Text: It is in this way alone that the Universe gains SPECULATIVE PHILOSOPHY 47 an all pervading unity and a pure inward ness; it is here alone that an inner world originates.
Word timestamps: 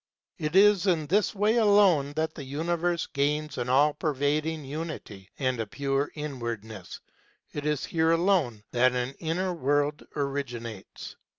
It 0.39 0.55
is 0.55 0.87
in 0.87 1.05
this 1.05 1.35
way 1.35 1.57
alone 1.57 2.13
that 2.15 2.33
the 2.33 2.43
Universe 2.43 3.05
gains 3.05 3.51
SPECULATIVE 3.53 3.53
PHILOSOPHY 3.53 3.69
47 3.69 3.69
an 3.69 3.69
all 3.69 3.93
pervading 3.93 4.65
unity 4.65 5.29
and 5.37 5.59
a 5.59 5.67
pure 5.67 6.09
inward 6.15 6.63
ness; 6.65 7.01
it 7.53 7.67
is 7.67 7.85
here 7.85 8.09
alone 8.09 8.63
that 8.71 8.93
an 8.95 9.13
inner 9.19 9.53
world 9.53 10.01
originates. 10.15 11.17